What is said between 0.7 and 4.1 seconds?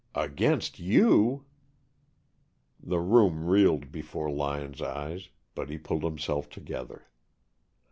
you!" The room reeled